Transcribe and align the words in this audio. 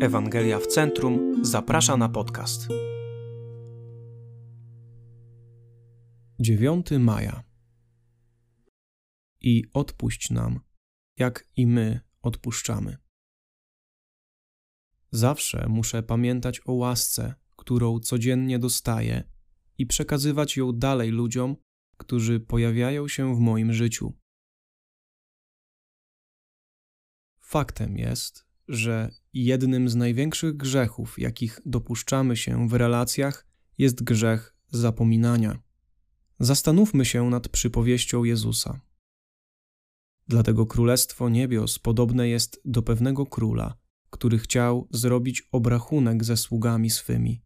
Ewangelia 0.00 0.58
w 0.58 0.66
Centrum 0.66 1.44
zaprasza 1.44 1.96
na 1.96 2.08
podcast. 2.08 2.68
9 6.40 6.90
maja. 6.90 7.44
I 9.40 9.64
odpuść 9.74 10.30
nam, 10.30 10.60
jak 11.16 11.48
i 11.56 11.66
my 11.66 12.00
odpuszczamy. 12.22 12.96
Zawsze 15.10 15.66
muszę 15.68 16.02
pamiętać 16.02 16.60
o 16.64 16.72
łasce, 16.72 17.34
którą 17.56 17.98
codziennie 17.98 18.58
dostaję 18.58 19.30
i 19.78 19.86
przekazywać 19.86 20.56
ją 20.56 20.72
dalej 20.72 21.10
ludziom, 21.10 21.56
którzy 21.96 22.40
pojawiają 22.40 23.08
się 23.08 23.36
w 23.36 23.38
moim 23.38 23.72
życiu. 23.72 24.18
Faktem 27.40 27.96
jest, 27.96 28.47
że 28.68 29.10
jednym 29.32 29.88
z 29.88 29.94
największych 29.94 30.56
grzechów, 30.56 31.18
jakich 31.18 31.60
dopuszczamy 31.66 32.36
się 32.36 32.68
w 32.68 32.72
relacjach, 32.72 33.46
jest 33.78 34.02
grzech 34.02 34.54
zapominania. 34.70 35.58
Zastanówmy 36.40 37.04
się 37.04 37.30
nad 37.30 37.48
przypowieścią 37.48 38.24
Jezusa. 38.24 38.80
Dlatego 40.28 40.66
Królestwo 40.66 41.28
Niebios 41.28 41.78
podobne 41.78 42.28
jest 42.28 42.60
do 42.64 42.82
pewnego 42.82 43.26
króla, 43.26 43.76
który 44.10 44.38
chciał 44.38 44.88
zrobić 44.90 45.48
obrachunek 45.52 46.24
ze 46.24 46.36
sługami 46.36 46.90
swymi. 46.90 47.42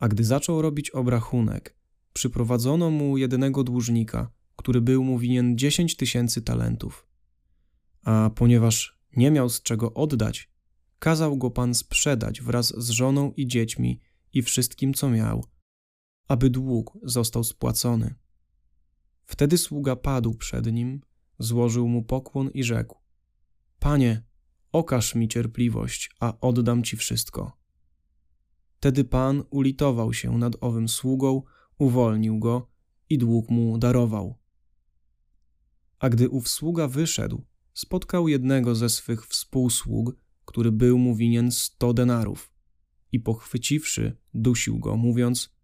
A 0.00 0.08
gdy 0.08 0.24
zaczął 0.24 0.62
robić 0.62 0.90
obrachunek, 0.90 1.76
przyprowadzono 2.12 2.90
mu 2.90 3.16
jednego 3.16 3.64
dłużnika, 3.64 4.30
który 4.56 4.80
był 4.80 5.04
mu 5.04 5.18
winien 5.18 5.58
dziesięć 5.58 5.96
tysięcy 5.96 6.42
talentów. 6.42 7.06
A 8.02 8.30
ponieważ 8.34 8.97
nie 9.16 9.30
miał 9.30 9.48
z 9.48 9.62
czego 9.62 9.94
oddać, 9.94 10.50
kazał 10.98 11.36
go 11.36 11.50
pan 11.50 11.74
sprzedać 11.74 12.42
wraz 12.42 12.74
z 12.78 12.90
żoną 12.90 13.32
i 13.32 13.46
dziećmi 13.46 14.00
i 14.32 14.42
wszystkim, 14.42 14.94
co 14.94 15.10
miał, 15.10 15.44
aby 16.28 16.50
dług 16.50 16.98
został 17.02 17.44
spłacony. 17.44 18.14
Wtedy 19.24 19.58
sługa 19.58 19.96
padł 19.96 20.34
przed 20.34 20.72
nim, 20.72 21.00
złożył 21.38 21.88
mu 21.88 22.02
pokłon 22.02 22.48
i 22.48 22.64
rzekł: 22.64 22.98
Panie, 23.78 24.22
okaż 24.72 25.14
mi 25.14 25.28
cierpliwość, 25.28 26.10
a 26.20 26.40
oddam 26.40 26.82
ci 26.82 26.96
wszystko. 26.96 27.58
Wtedy 28.76 29.04
pan 29.04 29.42
ulitował 29.50 30.12
się 30.12 30.38
nad 30.38 30.52
owym 30.60 30.88
sługą, 30.88 31.42
uwolnił 31.78 32.38
go 32.38 32.70
i 33.10 33.18
dług 33.18 33.50
mu 33.50 33.78
darował. 33.78 34.38
A 35.98 36.08
gdy 36.08 36.28
ów 36.28 36.48
sługa 36.48 36.88
wyszedł, 36.88 37.44
spotkał 37.78 38.28
jednego 38.28 38.74
ze 38.74 38.88
swych 38.88 39.26
współsług, 39.26 40.16
który 40.44 40.72
był 40.72 40.98
mu 40.98 41.16
winien 41.16 41.52
sto 41.52 41.92
denarów 41.92 42.52
i 43.12 43.20
pochwyciwszy, 43.20 44.16
dusił 44.34 44.78
go, 44.78 44.96
mówiąc: 44.96 45.56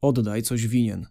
Oddaj 0.00 0.42
coś 0.42 0.66
winien. 0.66 1.06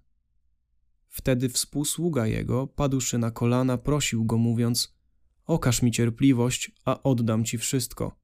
Wtedy 1.08 1.50
współsługa 1.50 2.28
jego, 2.28 2.68
padłszy 2.68 3.18
na 3.18 3.32
kolana, 3.32 3.78
prosił 3.78 4.26
go, 4.26 4.38
mówiąc: 4.38 4.98
Okaż 5.46 5.82
mi 5.82 5.92
cierpliwość, 5.92 6.72
a 6.86 7.04
oddam 7.04 7.46
ci 7.46 7.58
wszystko. 7.58 8.20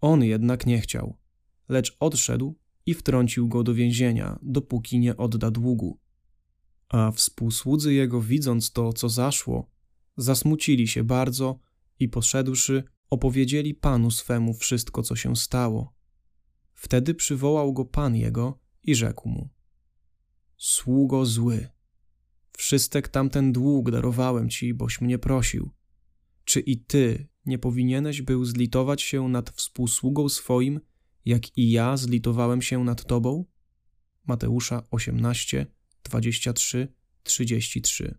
On 0.00 0.24
jednak 0.24 0.66
nie 0.66 0.80
chciał, 0.80 1.16
lecz 1.68 1.96
odszedł 2.00 2.58
i 2.86 2.94
wtrącił 2.94 3.48
go 3.48 3.62
do 3.62 3.74
więzienia, 3.74 4.38
dopóki 4.42 4.98
nie 4.98 5.16
odda 5.16 5.50
długu. 5.50 5.98
A 6.88 7.10
współsłudzy 7.10 7.94
jego, 7.94 8.20
widząc 8.20 8.72
to, 8.72 8.92
co 8.92 9.08
zaszło, 9.08 9.77
zasmucili 10.18 10.88
się 10.88 11.04
bardzo 11.04 11.58
i 11.98 12.08
poszedłszy, 12.08 12.84
opowiedzieli 13.10 13.74
panu 13.74 14.10
swemu 14.10 14.54
wszystko, 14.54 15.02
co 15.02 15.16
się 15.16 15.36
stało. 15.36 15.94
Wtedy 16.74 17.14
przywołał 17.14 17.72
go 17.72 17.84
pan 17.84 18.16
jego 18.16 18.58
i 18.82 18.94
rzekł 18.94 19.28
mu: 19.28 19.48
Sługo 20.56 21.26
zły, 21.26 21.68
wszystek 22.56 23.08
tamten 23.08 23.52
dług 23.52 23.90
darowałem 23.90 24.50
ci, 24.50 24.74
boś 24.74 25.00
mnie 25.00 25.18
prosił. 25.18 25.70
Czy 26.44 26.60
i 26.60 26.76
ty 26.76 27.28
nie 27.46 27.58
powinieneś 27.58 28.22
był 28.22 28.44
zlitować 28.44 29.02
się 29.02 29.28
nad 29.28 29.50
współsługą 29.50 30.28
swoim, 30.28 30.80
jak 31.24 31.58
i 31.58 31.70
ja 31.70 31.96
zlitowałem 31.96 32.62
się 32.62 32.84
nad 32.84 33.04
tobą? 33.04 33.44
Mateusza 34.26 34.82
18, 34.90 35.66
23, 36.02 36.88
33 37.22 38.18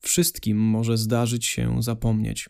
Wszystkim 0.00 0.58
może 0.58 0.96
zdarzyć 0.96 1.46
się 1.46 1.82
zapomnieć. 1.82 2.48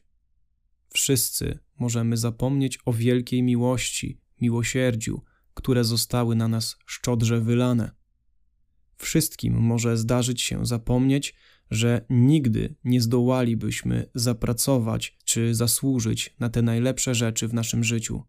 Wszyscy 0.89 1.59
możemy 1.79 2.17
zapomnieć 2.17 2.79
o 2.85 2.93
wielkiej 2.93 3.43
miłości, 3.43 4.21
miłosierdziu, 4.41 5.23
które 5.55 5.85
zostały 5.85 6.37
na 6.37 6.49
nas 6.49 6.77
szczodrze 6.87 7.41
wylane. 7.41 7.91
Wszystkim 8.97 9.55
może 9.55 9.97
zdarzyć 9.97 10.43
się 10.43 10.67
zapomnieć, 10.67 11.35
że 11.71 12.07
nigdy 12.11 12.75
nie 12.85 13.01
zdołalibyśmy 13.01 14.11
zapracować 14.15 15.19
czy 15.25 15.55
zasłużyć 15.55 16.35
na 16.39 16.49
te 16.49 16.63
najlepsze 16.63 17.15
rzeczy 17.15 17.49
w 17.49 17.55
naszym 17.55 17.85
życiu. 17.85 18.23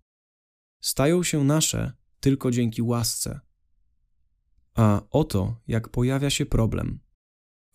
Stają 0.82 1.24
się 1.24 1.44
nasze 1.44 1.94
tylko 2.20 2.52
dzięki 2.52 2.82
łasce. 2.82 3.40
A 4.74 5.02
oto 5.10 5.62
jak 5.68 5.90
pojawia 5.90 6.30
się 6.30 6.46
problem 6.46 7.00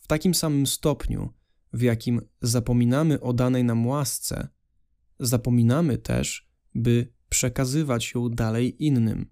w 0.07 0.09
takim 0.09 0.35
samym 0.35 0.67
stopniu, 0.67 1.33
w 1.73 1.83
jakim 1.83 2.21
zapominamy 2.43 3.21
o 3.21 3.33
danej 3.33 3.65
nam 3.65 3.87
łasce, 3.87 4.49
zapominamy 5.21 5.99
też, 5.99 6.51
by 6.75 7.13
przekazywać 7.29 8.15
ją 8.15 8.29
dalej 8.29 8.85
innym. 8.85 9.31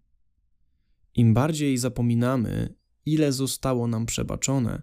Im 1.15 1.35
bardziej 1.35 1.79
zapominamy, 1.79 2.75
ile 3.07 3.33
zostało 3.33 3.87
nam 3.87 4.07
przebaczone, 4.07 4.83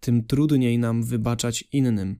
tym 0.00 0.26
trudniej 0.26 0.78
nam 0.78 1.02
wybaczać 1.02 1.64
innym. 1.72 2.18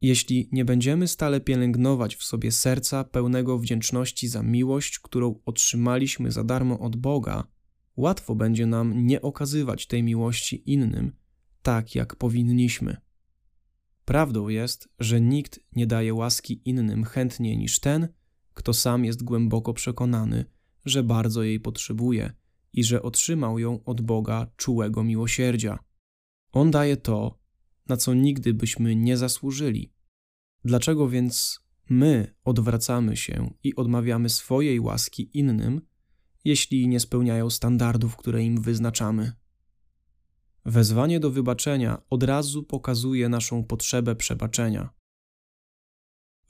Jeśli 0.00 0.48
nie 0.52 0.64
będziemy 0.64 1.08
stale 1.08 1.40
pielęgnować 1.40 2.16
w 2.16 2.24
sobie 2.24 2.52
serca 2.52 3.04
pełnego 3.04 3.58
wdzięczności 3.58 4.28
za 4.28 4.42
miłość, 4.42 4.98
którą 4.98 5.40
otrzymaliśmy 5.44 6.30
za 6.30 6.44
darmo 6.44 6.78
od 6.78 6.96
Boga, 6.96 7.44
łatwo 7.96 8.34
będzie 8.34 8.66
nam 8.66 9.06
nie 9.06 9.22
okazywać 9.22 9.86
tej 9.86 10.02
miłości 10.02 10.72
innym 10.72 11.23
tak, 11.64 11.94
jak 11.94 12.16
powinniśmy. 12.16 12.96
Prawdą 14.04 14.48
jest, 14.48 14.88
że 14.98 15.20
nikt 15.20 15.60
nie 15.76 15.86
daje 15.86 16.14
łaski 16.14 16.62
innym 16.64 17.04
chętniej 17.04 17.58
niż 17.58 17.80
ten, 17.80 18.08
kto 18.54 18.74
sam 18.74 19.04
jest 19.04 19.22
głęboko 19.22 19.74
przekonany, 19.74 20.44
że 20.84 21.02
bardzo 21.02 21.42
jej 21.42 21.60
potrzebuje 21.60 22.32
i 22.72 22.84
że 22.84 23.02
otrzymał 23.02 23.58
ją 23.58 23.84
od 23.84 24.00
Boga 24.00 24.46
czułego 24.56 25.04
miłosierdzia. 25.04 25.78
On 26.52 26.70
daje 26.70 26.96
to, 26.96 27.38
na 27.88 27.96
co 27.96 28.14
nigdy 28.14 28.54
byśmy 28.54 28.96
nie 28.96 29.16
zasłużyli. 29.16 29.92
Dlaczego 30.64 31.08
więc 31.08 31.60
my 31.90 32.34
odwracamy 32.44 33.16
się 33.16 33.54
i 33.62 33.74
odmawiamy 33.74 34.28
swojej 34.28 34.80
łaski 34.80 35.38
innym, 35.38 35.80
jeśli 36.44 36.88
nie 36.88 37.00
spełniają 37.00 37.50
standardów, 37.50 38.16
które 38.16 38.44
im 38.44 38.62
wyznaczamy? 38.62 39.43
Wezwanie 40.66 41.20
do 41.20 41.30
wybaczenia 41.30 42.02
od 42.10 42.22
razu 42.22 42.62
pokazuje 42.62 43.28
naszą 43.28 43.64
potrzebę 43.64 44.16
przebaczenia. 44.16 44.90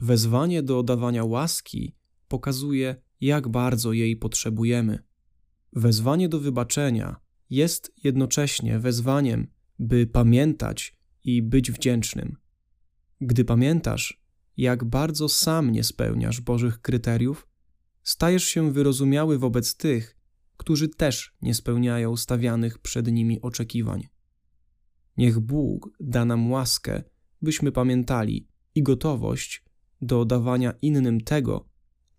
Wezwanie 0.01 0.63
do 0.63 0.83
dawania 0.83 1.25
łaski 1.25 1.97
pokazuje, 2.29 2.97
jak 3.21 3.49
bardzo 3.49 3.93
jej 3.93 4.17
potrzebujemy. 4.17 4.99
Wezwanie 5.73 6.29
do 6.29 6.41
wybaczenia 6.41 7.17
jest 7.51 7.93
jednocześnie 8.05 8.79
wezwaniem, 8.79 9.47
by 9.79 10.07
pamiętać 10.07 10.97
i 11.25 11.43
być 11.43 11.73
wdzięcznym. 11.73 12.37
Gdy 13.21 13.45
pamiętasz, 13.45 14.25
jak 14.57 14.85
bardzo 14.85 15.29
sam 15.29 15.71
nie 15.71 15.85
spełniasz 15.85 16.41
Bożych 16.41 16.81
kryteriów, 16.81 17.49
stajesz 18.03 18.45
się 18.45 18.73
wyrozumiały 18.73 19.39
wobec 19.39 19.77
tych, 19.77 20.17
którzy 20.57 20.89
też 20.89 21.37
nie 21.43 21.55
spełniają 21.55 22.17
stawianych 22.17 22.79
przed 22.79 23.13
nimi 23.13 23.41
oczekiwań. 23.41 24.09
Niech 25.17 25.41
Bóg 25.41 25.91
da 26.01 26.25
nam 26.25 26.51
łaskę, 26.51 27.03
byśmy 27.43 27.73
pamiętali 27.73 28.49
i 28.75 28.83
gotowość 28.83 29.65
do 30.03 30.25
dawania 30.25 30.75
innym 30.83 31.21
tego, 31.21 31.69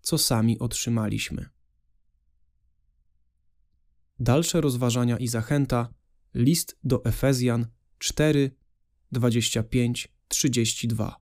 co 0.00 0.18
sami 0.18 0.58
otrzymaliśmy. 0.58 1.48
Dalsze 4.18 4.60
rozważania 4.60 5.18
i 5.18 5.28
zachęta 5.28 5.94
list 6.34 6.78
do 6.84 7.04
Efezjan 7.04 7.66
4, 7.98 8.50
25, 9.12 10.08
32. 10.28 11.25